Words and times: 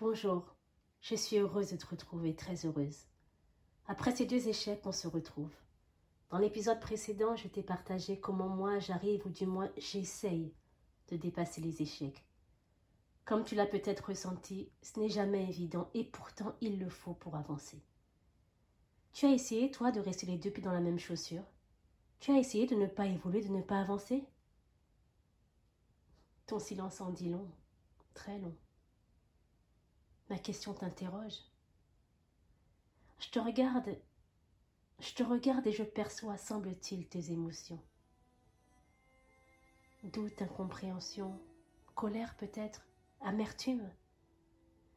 Bonjour, 0.00 0.54
je 1.00 1.16
suis 1.16 1.38
heureuse 1.38 1.72
de 1.72 1.76
te 1.76 1.86
retrouver, 1.86 2.36
très 2.36 2.64
heureuse. 2.64 3.06
Après 3.88 4.14
ces 4.14 4.26
deux 4.26 4.46
échecs, 4.46 4.82
on 4.84 4.92
se 4.92 5.08
retrouve. 5.08 5.52
Dans 6.30 6.38
l'épisode 6.38 6.78
précédent, 6.78 7.34
je 7.34 7.48
t'ai 7.48 7.64
partagé 7.64 8.20
comment 8.20 8.48
moi 8.48 8.78
j'arrive, 8.78 9.26
ou 9.26 9.30
du 9.30 9.44
moins 9.44 9.72
j'essaye, 9.76 10.54
de 11.08 11.16
dépasser 11.16 11.60
les 11.60 11.82
échecs. 11.82 12.24
Comme 13.24 13.42
tu 13.42 13.56
l'as 13.56 13.66
peut-être 13.66 14.10
ressenti, 14.10 14.70
ce 14.82 15.00
n'est 15.00 15.08
jamais 15.08 15.42
évident 15.42 15.90
et 15.94 16.04
pourtant 16.04 16.54
il 16.60 16.78
le 16.78 16.90
faut 16.90 17.14
pour 17.14 17.34
avancer. 17.34 17.82
Tu 19.12 19.26
as 19.26 19.32
essayé, 19.32 19.72
toi, 19.72 19.90
de 19.90 19.98
rester 19.98 20.26
les 20.26 20.38
deux 20.38 20.52
pieds 20.52 20.62
dans 20.62 20.70
la 20.70 20.80
même 20.80 21.00
chaussure? 21.00 21.44
Tu 22.20 22.30
as 22.30 22.38
essayé 22.38 22.68
de 22.68 22.76
ne 22.76 22.86
pas 22.86 23.06
évoluer, 23.06 23.40
de 23.40 23.48
ne 23.48 23.62
pas 23.62 23.80
avancer? 23.80 24.22
Ton 26.46 26.60
silence 26.60 27.00
en 27.00 27.10
dit 27.10 27.30
long, 27.30 27.50
très 28.14 28.38
long. 28.38 28.54
Ma 30.30 30.38
question 30.38 30.74
t'interroge. 30.74 31.38
Je 33.20 33.30
te 33.30 33.38
regarde, 33.38 33.96
je 35.00 35.14
te 35.14 35.22
regarde 35.22 35.66
et 35.66 35.72
je 35.72 35.82
perçois, 35.82 36.36
semble-t-il, 36.36 37.08
tes 37.08 37.32
émotions. 37.32 37.82
Doute, 40.04 40.42
incompréhension, 40.42 41.40
colère 41.94 42.36
peut-être, 42.36 42.86
amertume. 43.20 43.90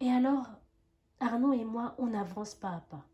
Et 0.00 0.10
alors, 0.10 0.46
Arnaud 1.20 1.52
et 1.52 1.64
moi, 1.64 1.94
on 1.98 2.12
avance 2.12 2.54
pas 2.54 2.74
à 2.74 2.80
pas. 2.80 3.06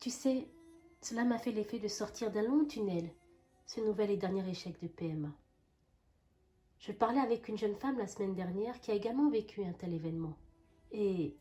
Tu 0.00 0.10
sais, 0.10 0.50
cela 1.00 1.24
m'a 1.24 1.38
fait 1.38 1.52
l'effet 1.52 1.78
de 1.78 1.88
sortir 1.88 2.32
d'un 2.32 2.42
long 2.42 2.64
tunnel, 2.64 3.14
ce 3.66 3.80
nouvel 3.80 4.10
et 4.10 4.16
dernier 4.16 4.48
échec 4.48 4.80
de 4.82 4.88
PMA. 4.88 5.32
Je 6.82 6.90
parlais 6.90 7.20
avec 7.20 7.46
une 7.46 7.56
jeune 7.56 7.76
femme 7.76 7.96
la 7.96 8.08
semaine 8.08 8.34
dernière 8.34 8.80
qui 8.80 8.90
a 8.90 8.94
également 8.94 9.30
vécu 9.30 9.62
un 9.62 9.72
tel 9.72 9.94
événement. 9.94 10.36
Et 10.90 11.36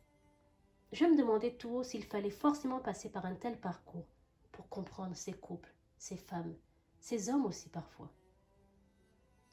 je 0.92 1.04
me 1.04 1.18
demandais 1.18 1.56
tout 1.56 1.70
haut 1.70 1.84
s'il 1.84 2.04
fallait 2.04 2.30
forcément 2.30 2.80
passer 2.80 3.10
par 3.10 3.26
un 3.26 3.34
tel 3.34 3.60
parcours 3.60 4.06
pour 4.52 4.70
comprendre 4.70 5.16
ces 5.16 5.34
couples, 5.34 5.74
ces 5.98 6.16
femmes, 6.16 6.56
ces 7.00 7.32
hommes 7.32 7.48
aussi 7.48 7.70
parfois. 7.70 8.12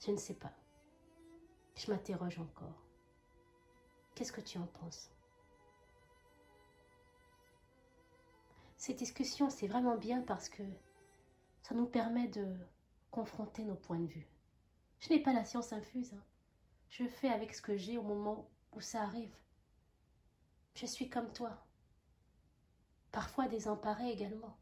Je 0.04 0.10
ne 0.10 0.18
sais 0.18 0.34
pas. 0.34 0.52
Je 1.74 1.90
m'interroge 1.90 2.38
encore. 2.38 2.84
Qu'est-ce 4.14 4.32
que 4.32 4.42
tu 4.42 4.58
en 4.58 4.66
penses? 4.66 5.10
Ces 8.76 8.92
discussions, 8.92 9.48
c'est 9.48 9.68
vraiment 9.68 9.96
bien 9.96 10.20
parce 10.20 10.50
que 10.50 10.62
ça 11.62 11.74
nous 11.74 11.86
permet 11.86 12.28
de 12.28 12.58
confronter 13.10 13.64
nos 13.64 13.74
points 13.74 14.00
de 14.00 14.06
vue. 14.06 14.28
Je 15.00 15.10
n'ai 15.10 15.20
pas 15.20 15.32
la 15.32 15.44
science 15.44 15.72
infuse. 15.72 16.12
Hein. 16.12 16.22
Je 16.88 17.06
fais 17.06 17.28
avec 17.28 17.54
ce 17.54 17.62
que 17.62 17.76
j'ai 17.76 17.98
au 17.98 18.02
moment 18.02 18.48
où 18.72 18.80
ça 18.80 19.02
arrive. 19.02 19.34
Je 20.74 20.86
suis 20.86 21.08
comme 21.08 21.32
toi. 21.32 21.66
Parfois 23.12 23.48
désemparée 23.48 24.10
également. 24.10 24.56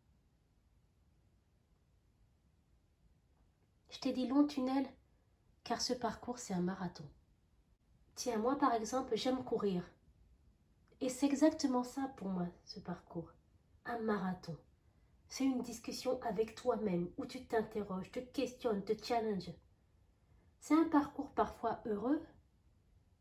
Je 3.90 3.98
t'ai 3.98 4.12
dit 4.12 4.26
long 4.26 4.46
tunnel, 4.46 4.86
car 5.64 5.80
ce 5.80 5.94
parcours, 5.94 6.38
c'est 6.38 6.54
un 6.54 6.60
marathon. 6.60 7.08
Tiens, 8.14 8.38
moi 8.38 8.58
par 8.58 8.74
exemple, 8.74 9.16
j'aime 9.16 9.42
courir. 9.44 9.82
Et 11.00 11.08
c'est 11.08 11.26
exactement 11.26 11.84
ça 11.84 12.12
pour 12.16 12.28
moi, 12.28 12.46
ce 12.64 12.80
parcours 12.80 13.32
un 13.88 13.98
marathon. 14.00 14.56
C'est 15.28 15.44
une 15.44 15.62
discussion 15.62 16.20
avec 16.22 16.54
toi-même 16.54 17.08
où 17.16 17.26
tu 17.26 17.44
t'interroges, 17.44 18.10
te 18.10 18.20
questionnes, 18.20 18.84
te 18.84 18.92
challenges. 19.02 19.52
C'est 20.60 20.74
un 20.74 20.84
parcours 20.84 21.30
parfois 21.30 21.80
heureux, 21.86 22.20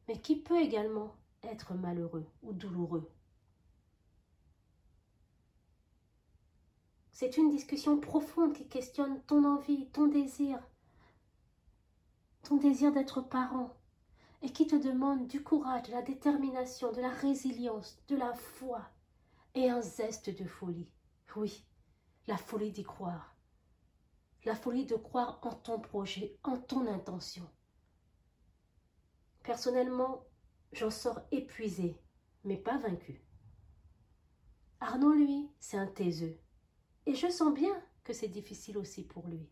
mais 0.07 0.19
qui 0.19 0.35
peut 0.35 0.59
également 0.59 1.15
être 1.43 1.73
malheureux 1.73 2.25
ou 2.43 2.53
douloureux. 2.53 3.09
C'est 7.11 7.37
une 7.37 7.49
discussion 7.49 7.99
profonde 7.99 8.53
qui 8.53 8.67
questionne 8.67 9.21
ton 9.21 9.45
envie, 9.45 9.87
ton 9.91 10.07
désir, 10.07 10.59
ton 12.43 12.57
désir 12.57 12.91
d'être 12.91 13.21
parent, 13.21 13.73
et 14.41 14.51
qui 14.51 14.67
te 14.67 14.75
demande 14.75 15.27
du 15.27 15.41
courage, 15.41 15.83
de 15.83 15.91
la 15.91 16.01
détermination, 16.01 16.91
de 16.91 17.01
la 17.01 17.09
résilience, 17.09 17.97
de 18.07 18.15
la 18.15 18.33
foi, 18.33 18.81
et 19.55 19.69
un 19.69 19.81
zeste 19.81 20.29
de 20.29 20.45
folie. 20.45 20.91
Oui, 21.35 21.65
la 22.27 22.37
folie 22.37 22.71
d'y 22.71 22.83
croire. 22.83 23.34
La 24.45 24.55
folie 24.55 24.85
de 24.85 24.95
croire 24.95 25.39
en 25.41 25.53
ton 25.53 25.79
projet, 25.79 26.37
en 26.43 26.57
ton 26.57 26.85
intention. 26.85 27.49
Personnellement, 29.41 30.23
j'en 30.71 30.91
sors 30.91 31.19
épuisé, 31.31 31.99
mais 32.43 32.57
pas 32.57 32.77
vaincu. 32.77 33.23
Arnaud, 34.79 35.13
lui, 35.13 35.49
c'est 35.59 35.77
un 35.77 35.87
taiseux. 35.87 36.39
Et 37.07 37.15
je 37.15 37.27
sens 37.27 37.55
bien 37.55 37.73
que 38.03 38.13
c'est 38.13 38.27
difficile 38.27 38.77
aussi 38.77 39.03
pour 39.03 39.27
lui. 39.27 39.49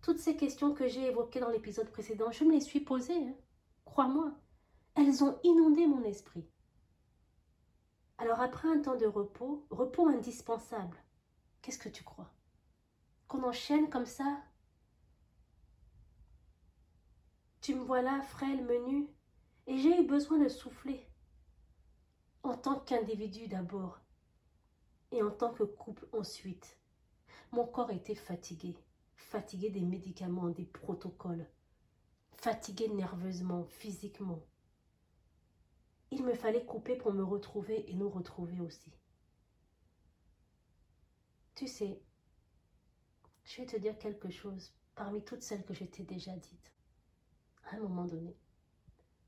Toutes 0.00 0.20
ces 0.20 0.36
questions 0.36 0.72
que 0.72 0.86
j'ai 0.86 1.06
évoquées 1.06 1.40
dans 1.40 1.50
l'épisode 1.50 1.90
précédent, 1.90 2.30
je 2.30 2.44
me 2.44 2.52
les 2.52 2.60
suis 2.60 2.80
posées. 2.80 3.26
Hein. 3.26 3.34
Crois-moi, 3.84 4.32
elles 4.94 5.24
ont 5.24 5.40
inondé 5.42 5.88
mon 5.88 6.04
esprit. 6.04 6.48
Alors 8.18 8.40
après 8.40 8.68
un 8.68 8.80
temps 8.80 8.96
de 8.96 9.06
repos, 9.06 9.66
repos 9.70 10.06
indispensable, 10.06 10.96
qu'est-ce 11.62 11.78
que 11.78 11.88
tu 11.88 12.04
crois? 12.04 12.32
Qu'on 13.32 13.44
enchaîne 13.44 13.88
comme 13.88 14.04
ça 14.04 14.42
Tu 17.62 17.74
me 17.74 17.80
vois 17.80 18.02
là, 18.02 18.20
frêle, 18.20 18.62
menu, 18.62 19.08
et 19.66 19.78
j'ai 19.78 20.02
eu 20.02 20.06
besoin 20.06 20.36
de 20.36 20.50
souffler. 20.50 21.08
En 22.42 22.58
tant 22.58 22.78
qu'individu 22.80 23.48
d'abord, 23.48 24.00
et 25.12 25.22
en 25.22 25.30
tant 25.30 25.50
que 25.50 25.62
couple 25.62 26.06
ensuite. 26.12 26.78
Mon 27.52 27.64
corps 27.66 27.90
était 27.90 28.14
fatigué, 28.14 28.76
fatigué 29.16 29.70
des 29.70 29.80
médicaments, 29.80 30.50
des 30.50 30.66
protocoles, 30.66 31.48
fatigué 32.32 32.88
nerveusement, 32.88 33.64
physiquement. 33.64 34.42
Il 36.10 36.22
me 36.22 36.34
fallait 36.34 36.66
couper 36.66 36.96
pour 36.96 37.14
me 37.14 37.24
retrouver 37.24 37.90
et 37.90 37.94
nous 37.94 38.10
retrouver 38.10 38.60
aussi. 38.60 38.92
Tu 41.54 41.66
sais, 41.66 41.98
je 43.44 43.60
vais 43.60 43.66
te 43.66 43.76
dire 43.76 43.98
quelque 43.98 44.30
chose 44.30 44.72
parmi 44.94 45.22
toutes 45.24 45.42
celles 45.42 45.64
que 45.64 45.74
je 45.74 45.84
t'ai 45.84 46.02
déjà 46.02 46.32
dites. 46.32 46.72
À 47.70 47.76
un 47.76 47.80
moment 47.80 48.04
donné, 48.04 48.36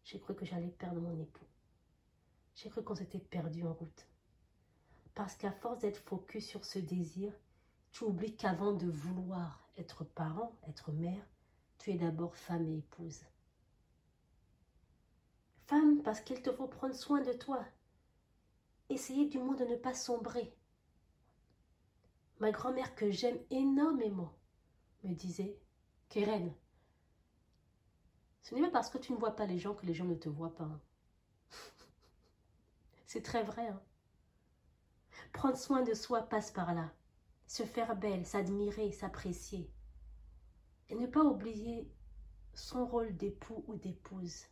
j'ai 0.05 0.21
cru 0.21 0.35
que 0.35 0.45
j'allais 0.45 0.69
perdre 0.69 1.01
mon 1.01 1.19
époux. 1.19 1.47
J'ai 2.55 2.71
cru 2.71 2.83
qu'on 2.83 2.95
s'était 2.95 3.19
perdu 3.19 3.65
en 3.65 3.73
route. 3.73 4.07
Parce 5.15 5.37
qu'à 5.37 5.53
force 5.53 5.79
d'être 5.81 6.03
focus 6.03 6.47
sur 6.47 6.65
ce 6.65 6.79
désir, 6.79 7.33
tu 7.93 8.05
oublies 8.05 8.37
qu'avant 8.37 8.73
de 8.73 8.89
vouloir 8.89 9.69
être 9.77 10.05
parent, 10.05 10.57
être 10.69 10.93
mère, 10.93 11.27
tu 11.79 11.91
es 11.91 11.95
d'abord 11.95 12.37
femme 12.37 12.67
et 12.67 12.79
épouse. 12.79 13.21
Femme, 15.67 16.03
parce 16.03 16.21
qu'il 16.21 16.43
te 16.43 16.53
faut 16.53 16.67
prendre 16.67 16.95
soin 16.95 17.21
de 17.23 17.33
toi. 17.33 17.65
Essayez 18.91 19.29
du 19.29 19.39
moins 19.39 19.55
de 19.55 19.65
ne 19.65 19.77
pas 19.77 19.95
sombrer. 19.95 20.55
Ma 22.45 22.53
grand-mère 22.53 22.95
que 22.95 23.11
j'aime 23.11 23.39
énormément 23.49 24.31
me 25.03 25.15
disait 25.15 25.59
Keren, 26.11 26.53
ce 28.43 28.55
n'est 28.55 28.61
pas 28.61 28.71
parce 28.71 28.91
que 28.91 28.99
tu 28.99 29.13
ne 29.13 29.17
vois 29.17 29.35
pas 29.35 29.47
les 29.47 29.59
gens 29.59 29.75
que 29.75 29.87
les 29.87 29.95
gens 29.95 30.05
ne 30.05 30.15
te 30.15 30.29
voient 30.29 30.55
pas. 30.55 30.65
Hein. 30.65 30.81
C'est 33.07 33.23
très 33.23 33.45
vrai. 33.45 33.67
Hein. 33.67 33.81
Prendre 35.33 35.57
soin 35.57 35.81
de 35.81 35.95
soi 35.95 36.21
passe 36.21 36.51
par 36.51 36.75
là. 36.75 36.93
Se 37.47 37.63
faire 37.63 37.97
belle, 37.97 38.27
s'admirer, 38.27 38.93
s'apprécier. 38.93 39.73
Et 40.91 40.97
ne 40.97 41.07
pas 41.07 41.25
oublier 41.25 41.91
son 42.53 42.85
rôle 42.85 43.17
d'époux 43.17 43.65
ou 43.69 43.77
d'épouse 43.77 44.45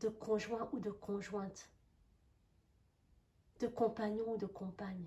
de 0.00 0.08
conjoint 0.08 0.68
ou 0.72 0.80
de 0.80 0.90
conjointe, 0.90 1.70
de 3.60 3.68
compagnon 3.68 4.32
ou 4.32 4.36
de 4.36 4.46
compagne. 4.46 5.06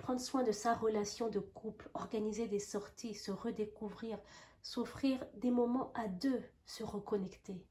Prendre 0.00 0.20
soin 0.20 0.42
de 0.42 0.50
sa 0.50 0.74
relation 0.74 1.28
de 1.28 1.40
couple, 1.40 1.90
organiser 1.92 2.48
des 2.48 2.58
sorties, 2.58 3.14
se 3.14 3.30
redécouvrir, 3.30 4.18
s'offrir 4.62 5.22
des 5.34 5.50
moments 5.50 5.92
à 5.92 6.08
deux, 6.08 6.42
se 6.64 6.82
reconnecter. 6.82 7.62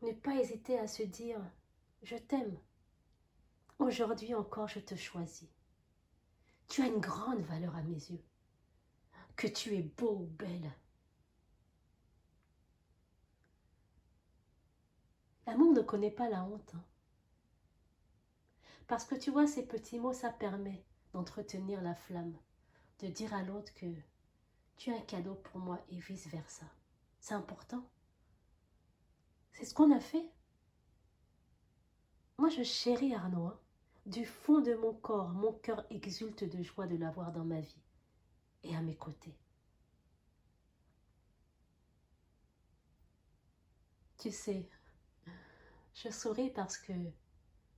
Ne 0.00 0.12
pas 0.12 0.36
hésiter 0.36 0.78
à 0.78 0.86
se 0.86 1.02
dire 1.02 1.38
Je 2.02 2.16
t'aime. 2.16 2.58
Aujourd'hui 3.78 4.34
encore, 4.34 4.68
je 4.68 4.80
te 4.80 4.94
choisis. 4.94 5.50
Tu 6.66 6.80
as 6.80 6.86
une 6.86 7.00
grande 7.00 7.42
valeur 7.42 7.76
à 7.76 7.82
mes 7.82 7.92
yeux. 8.10 8.24
Que 9.36 9.48
tu 9.48 9.76
es 9.76 9.82
beau 9.82 10.20
ou 10.20 10.26
belle. 10.38 10.72
L'amour 15.46 15.74
ne 15.74 15.82
connaît 15.82 16.10
pas 16.10 16.30
la 16.30 16.42
honte. 16.42 16.72
Hein. 16.74 16.84
Parce 18.86 19.04
que 19.04 19.14
tu 19.14 19.30
vois, 19.30 19.46
ces 19.46 19.66
petits 19.66 19.98
mots, 19.98 20.12
ça 20.12 20.30
permet 20.30 20.84
d'entretenir 21.12 21.82
la 21.82 21.94
flamme, 21.94 22.36
de 23.00 23.08
dire 23.08 23.34
à 23.34 23.42
l'autre 23.42 23.74
que 23.74 23.86
tu 24.76 24.90
es 24.90 24.96
un 24.96 25.00
cadeau 25.00 25.34
pour 25.34 25.60
moi 25.60 25.80
et 25.90 25.98
vice-versa. 25.98 26.66
C'est 27.20 27.34
important. 27.34 27.84
C'est 29.52 29.64
ce 29.64 29.74
qu'on 29.74 29.90
a 29.90 30.00
fait. 30.00 30.30
Moi, 32.38 32.50
je 32.50 32.62
chéris 32.62 33.14
Arnaud. 33.14 33.46
Hein. 33.46 33.58
Du 34.04 34.24
fond 34.24 34.60
de 34.60 34.74
mon 34.74 34.92
corps, 34.92 35.30
mon 35.30 35.52
cœur 35.52 35.84
exulte 35.90 36.44
de 36.44 36.62
joie 36.62 36.86
de 36.86 36.96
l'avoir 36.96 37.32
dans 37.32 37.44
ma 37.44 37.60
vie 37.60 37.82
et 38.62 38.76
à 38.76 38.82
mes 38.82 38.94
côtés. 38.94 39.36
Tu 44.18 44.30
sais, 44.30 44.68
je 45.94 46.10
souris 46.10 46.50
parce 46.50 46.78
que 46.78 46.92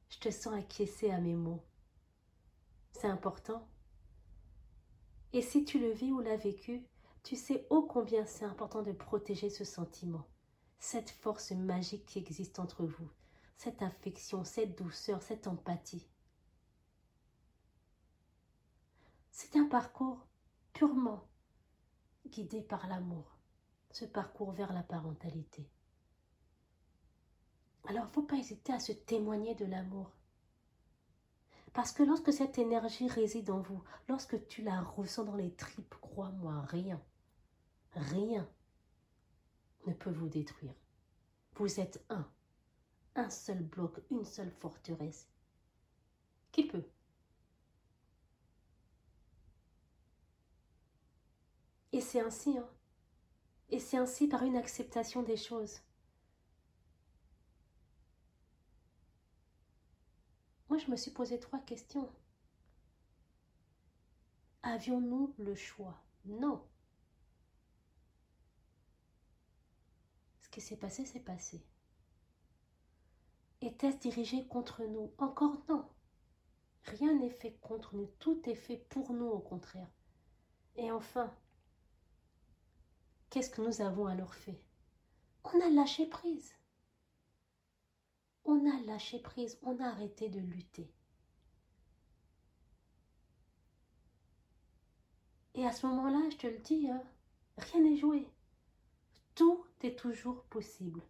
je 0.08 0.19
te 0.19 0.31
sens 0.31 0.55
acquiescer 0.55 1.10
à 1.10 1.19
mes 1.19 1.34
mots. 1.34 1.62
C'est 2.93 3.06
important. 3.06 3.66
Et 5.32 5.43
si 5.43 5.64
tu 5.64 5.78
le 5.78 5.90
vis 5.90 6.10
ou 6.10 6.20
l'as 6.20 6.37
vécu, 6.37 6.82
tu 7.22 7.37
sais 7.37 7.66
ô 7.70 7.82
combien 7.82 8.25
c'est 8.25 8.44
important 8.44 8.82
de 8.82 8.93
protéger 8.93 9.50
ce 9.50 9.64
sentiment, 9.64 10.26
cette 10.78 11.10
force 11.10 11.52
magique 11.52 12.06
qui 12.06 12.19
existe 12.19 12.58
entre 12.58 12.84
vous, 12.84 13.10
cette 13.56 13.82
affection, 13.82 14.44
cette 14.44 14.78
douceur, 14.78 15.22
cette 15.22 15.46
empathie. 15.46 16.06
C'est 19.31 19.56
un 19.56 19.66
parcours 19.66 20.26
purement 20.72 21.28
guidé 22.26 22.62
par 22.62 22.88
l'amour, 22.88 23.37
ce 23.90 24.04
parcours 24.04 24.52
vers 24.52 24.72
la 24.72 24.82
parentalité. 24.82 25.69
Alors, 27.86 28.04
il 28.04 28.08
ne 28.08 28.12
faut 28.12 28.22
pas 28.22 28.36
hésiter 28.36 28.72
à 28.72 28.80
se 28.80 28.92
témoigner 28.92 29.54
de 29.54 29.64
l'amour. 29.64 30.10
Parce 31.72 31.92
que 31.92 32.02
lorsque 32.02 32.32
cette 32.32 32.58
énergie 32.58 33.08
réside 33.08 33.50
en 33.50 33.60
vous, 33.60 33.82
lorsque 34.08 34.46
tu 34.48 34.62
la 34.62 34.80
ressens 34.80 35.25
dans 35.25 35.36
les 35.36 35.54
tripes, 35.54 35.94
crois-moi, 36.00 36.62
rien, 36.69 37.00
rien 37.92 38.48
ne 39.86 39.92
peut 39.92 40.10
vous 40.10 40.28
détruire. 40.28 40.75
Vous 41.54 41.80
êtes 41.80 42.04
un, 42.10 42.28
un 43.14 43.30
seul 43.30 43.62
bloc, 43.62 44.00
une 44.10 44.25
seule 44.25 44.50
forteresse. 44.50 45.28
Qui 46.52 46.66
peut? 46.66 46.84
Et 51.92 52.00
c'est 52.00 52.20
ainsi, 52.20 52.56
hein. 52.58 52.69
Et 53.70 53.78
c'est 53.78 53.98
ainsi 53.98 54.28
par 54.28 54.42
une 54.44 54.56
acceptation 54.56 55.22
des 55.22 55.36
choses. 55.36 55.80
Je 60.78 60.90
me 60.90 60.96
suis 60.96 61.10
posé 61.10 61.40
trois 61.40 61.58
questions. 61.58 62.08
Avions-nous 64.62 65.34
le 65.38 65.54
choix? 65.54 66.00
Non. 66.25 66.64
Ce 70.40 70.48
qui 70.50 70.60
s'est 70.60 70.76
passé, 70.76 71.04
s'est 71.04 71.20
passé. 71.20 71.64
Était-ce 73.60 73.98
dirigé 73.98 74.46
contre 74.46 74.84
nous? 74.84 75.12
Encore 75.19 75.60
non. 75.69 75.88
Rien 76.84 77.12
n'est 77.19 77.30
fait 77.30 77.58
contre 77.60 77.96
nous, 77.96 78.06
tout 78.19 78.40
est 78.48 78.54
fait 78.54 78.78
pour 78.88 79.12
nous 79.12 79.26
au 79.26 79.40
contraire. 79.40 79.90
Et 80.76 80.92
enfin, 80.92 81.34
qu'est-ce 83.30 83.50
que 83.50 83.62
nous 83.62 83.80
avons 83.80 84.06
alors 84.06 84.34
fait? 84.34 84.62
On 85.44 85.60
a 85.60 85.70
lâché 85.70 86.06
prise. 86.06 86.54
On 88.50 88.64
a 88.64 88.80
lâché 88.86 89.18
prise, 89.18 89.58
on 89.62 89.78
a 89.78 89.88
arrêté 89.88 90.30
de 90.30 90.40
lutter. 90.40 90.90
Et 95.52 95.66
à 95.66 95.72
ce 95.72 95.86
moment-là, 95.86 96.30
je 96.30 96.36
te 96.38 96.46
le 96.46 96.56
dis, 96.56 96.88
hein, 96.88 97.02
rien 97.58 97.82
n'est 97.82 97.98
joué. 97.98 98.26
Tout 99.34 99.66
est 99.82 99.98
toujours 99.98 100.44
possible. 100.44 101.02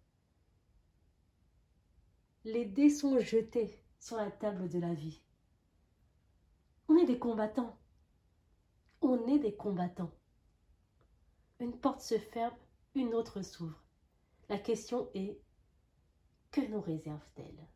Les 2.43 2.65
dés 2.65 2.91
sont 2.91 3.21
jetés 3.21 3.81
sur 4.01 4.17
la 4.17 4.33
table 4.33 4.69
de 4.69 4.81
la 4.81 4.93
vie. 4.93 5.23
On 6.89 6.97
est 6.97 7.07
des 7.07 7.21
combattants. 7.21 7.79
On 9.01 9.29
est 9.29 9.39
des 9.39 9.55
combattants. 9.55 10.11
Une 11.61 11.79
porte 11.79 12.01
se 12.01 12.19
ferme, 12.19 12.57
une 12.97 13.15
autre 13.15 13.43
s'ouvre. 13.43 13.81
La 14.49 14.59
question 14.59 15.09
est, 15.15 15.41
que 16.51 16.61
nous 16.61 16.81
réserve-t-elle? 16.81 17.67